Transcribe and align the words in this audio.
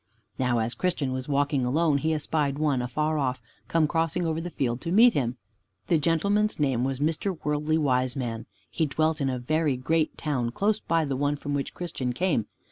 Now 0.39 0.57
as 0.57 0.73
Christian 0.73 1.11
was 1.13 1.29
walking 1.29 1.63
alone, 1.63 1.99
he 1.99 2.11
espied 2.15 2.57
one 2.57 2.81
afar 2.81 3.19
off, 3.19 3.39
come 3.67 3.87
crossing 3.87 4.25
over 4.25 4.41
the 4.41 4.49
field 4.49 4.81
to 4.81 4.91
meet 4.91 5.13
him. 5.13 5.37
The 5.89 5.99
gentleman's 5.99 6.59
name 6.59 6.83
was 6.83 6.97
Mr. 6.99 7.37
Worldly 7.45 7.77
Wiseman. 7.77 8.47
He 8.71 8.87
dwelt 8.87 9.21
in 9.21 9.29
a 9.29 9.37
very 9.37 9.77
great 9.77 10.17
town, 10.17 10.49
close 10.49 10.79
by 10.79 11.05
the 11.05 11.15
one 11.15 11.35
from 11.35 11.53
which 11.53 11.75
Christian 11.75 12.13
came. 12.13 12.47